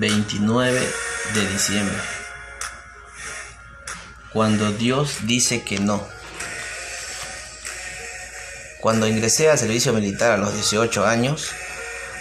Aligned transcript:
29 0.00 0.80
de 1.34 1.46
diciembre. 1.50 1.98
Cuando 4.32 4.72
Dios 4.72 5.18
dice 5.24 5.62
que 5.62 5.78
no. 5.78 6.02
Cuando 8.80 9.06
ingresé 9.06 9.50
al 9.50 9.58
servicio 9.58 9.92
militar 9.92 10.32
a 10.32 10.36
los 10.38 10.54
18 10.54 11.06
años, 11.06 11.50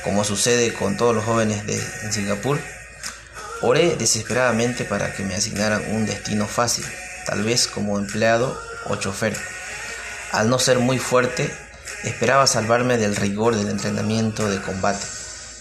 como 0.04 0.26
sucede 0.26 0.74
con 0.74 0.98
todos 0.98 1.16
los 1.16 1.24
jóvenes 1.24 1.66
de 1.66 1.80
Singapur, 2.12 2.60
oré 3.62 3.96
desesperadamente 3.96 4.84
para 4.84 5.14
que 5.14 5.24
me 5.24 5.36
asignaran 5.36 5.82
un 5.90 6.06
destino 6.06 6.48
fácil, 6.48 6.86
tal 7.26 7.44
vez 7.44 7.68
como 7.68 7.98
empleado 7.98 8.62
o 8.88 8.98
chofer. 8.98 9.38
Al 10.34 10.50
no 10.50 10.60
ser 10.60 10.80
muy 10.80 11.00
fuerte, 11.00 11.50
esperaba 12.04 12.46
salvarme 12.46 12.98
del 12.98 13.16
rigor 13.16 13.56
del 13.56 13.70
entrenamiento 13.70 14.50
de 14.50 14.62
combate, 14.62 15.06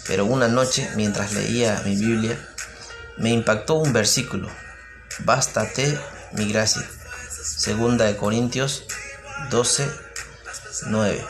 pero 0.08 0.24
una 0.24 0.48
noche, 0.48 0.90
mientras 0.96 1.32
leía 1.34 1.80
mi 1.84 1.94
Biblia, 1.94 2.36
me 3.18 3.30
impactó 3.30 3.74
un 3.74 3.92
versículo, 3.92 4.48
Bástate 5.20 5.98
mi 6.32 6.50
gracia. 6.50 6.82
Segunda 7.28 8.04
de 8.04 8.16
Corintios 8.16 8.84
12, 9.50 9.88
9. 10.86 11.24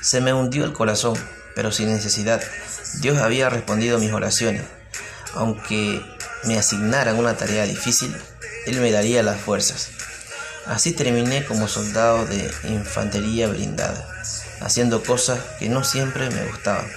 Se 0.00 0.20
me 0.20 0.32
hundió 0.32 0.64
el 0.64 0.72
corazón, 0.72 1.18
pero 1.54 1.72
sin 1.72 1.88
necesidad. 1.92 2.40
Dios 3.00 3.18
había 3.18 3.50
respondido 3.50 3.98
mis 3.98 4.12
oraciones. 4.12 4.62
Aunque 5.34 6.00
me 6.44 6.58
asignaran 6.58 7.18
una 7.18 7.36
tarea 7.36 7.64
difícil, 7.64 8.16
Él 8.66 8.80
me 8.80 8.92
daría 8.92 9.22
las 9.22 9.40
fuerzas. 9.40 9.90
Así 10.66 10.92
terminé 10.92 11.44
como 11.44 11.66
soldado 11.66 12.24
de 12.26 12.50
infantería 12.64 13.48
blindada, 13.48 14.06
haciendo 14.60 15.02
cosas 15.02 15.40
que 15.58 15.68
no 15.68 15.82
siempre 15.82 16.30
me 16.30 16.44
gustaban. 16.44 16.88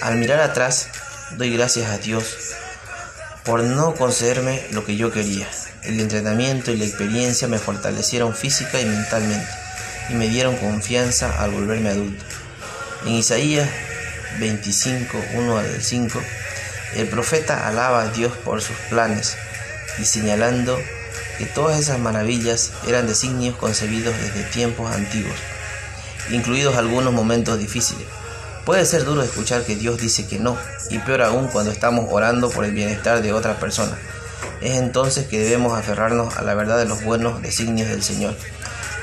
Al 0.00 0.16
mirar 0.16 0.40
atrás, 0.40 0.88
doy 1.32 1.52
gracias 1.52 1.90
a 1.90 1.98
Dios 1.98 2.36
por 3.44 3.64
no 3.64 3.94
concederme 3.96 4.64
lo 4.70 4.84
que 4.84 4.96
yo 4.96 5.10
quería. 5.10 5.48
El 5.82 5.98
entrenamiento 5.98 6.70
y 6.70 6.76
la 6.76 6.84
experiencia 6.84 7.48
me 7.48 7.58
fortalecieron 7.58 8.32
física 8.32 8.80
y 8.80 8.84
mentalmente 8.84 9.48
y 10.08 10.14
me 10.14 10.28
dieron 10.28 10.56
confianza 10.56 11.42
al 11.42 11.50
volverme 11.50 11.90
adulto. 11.90 12.24
En 13.06 13.14
Isaías 13.14 13.68
25, 14.38 15.18
1 15.34 15.58
al 15.58 15.82
5, 15.82 16.22
el 16.94 17.08
profeta 17.08 17.66
alaba 17.66 18.02
a 18.02 18.08
Dios 18.08 18.32
por 18.44 18.62
sus 18.62 18.76
planes 18.90 19.36
y 19.98 20.04
señalando 20.04 20.78
que 21.38 21.46
todas 21.46 21.76
esas 21.76 21.98
maravillas 21.98 22.70
eran 22.86 23.08
designios 23.08 23.56
concebidos 23.56 24.14
desde 24.16 24.44
tiempos 24.44 24.94
antiguos, 24.94 25.36
incluidos 26.30 26.76
algunos 26.76 27.12
momentos 27.12 27.58
difíciles. 27.58 28.06
Puede 28.68 28.84
ser 28.84 29.06
duro 29.06 29.22
escuchar 29.22 29.62
que 29.62 29.76
Dios 29.76 29.96
dice 29.96 30.26
que 30.26 30.38
no, 30.38 30.54
y 30.90 30.98
peor 30.98 31.22
aún 31.22 31.48
cuando 31.48 31.70
estamos 31.70 32.04
orando 32.10 32.50
por 32.50 32.66
el 32.66 32.72
bienestar 32.72 33.22
de 33.22 33.32
otra 33.32 33.58
persona. 33.58 33.96
Es 34.60 34.76
entonces 34.76 35.26
que 35.26 35.38
debemos 35.38 35.72
aferrarnos 35.72 36.36
a 36.36 36.42
la 36.42 36.52
verdad 36.52 36.76
de 36.76 36.84
los 36.84 37.02
buenos 37.02 37.40
designios 37.40 37.88
del 37.88 38.02
Señor. 38.02 38.36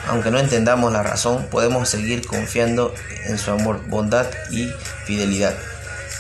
Aunque 0.08 0.30
no 0.30 0.38
entendamos 0.38 0.94
la 0.94 1.02
razón, 1.02 1.48
podemos 1.50 1.90
seguir 1.90 2.28
confiando 2.28 2.94
en 3.24 3.40
su 3.40 3.50
amor, 3.50 3.82
bondad 3.88 4.28
y 4.52 4.72
fidelidad. 5.06 5.56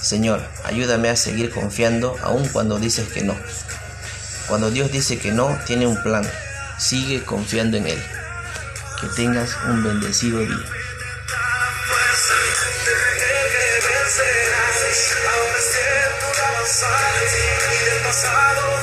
Señor, 0.01 0.41
ayúdame 0.63 1.09
a 1.09 1.15
seguir 1.15 1.51
confiando 1.51 2.17
aun 2.23 2.47
cuando 2.47 2.79
dices 2.79 3.09
que 3.09 3.21
no. 3.21 3.35
Cuando 4.47 4.71
Dios 4.71 4.91
dice 4.91 5.19
que 5.19 5.31
no, 5.31 5.55
tiene 5.67 5.85
un 5.85 6.01
plan. 6.01 6.27
Sigue 6.79 7.23
confiando 7.23 7.77
en 7.77 7.85
Él. 7.85 8.03
Que 8.99 9.07
tengas 9.15 9.51
un 9.69 9.83
bendecido 9.83 10.39
día. 10.39 10.65
Ahora 15.35 15.61
siento 15.61 16.25
la 16.37 16.47
avanzada 16.47 17.21
y 17.23 17.85
del 17.85 18.01
pasado 18.01 18.74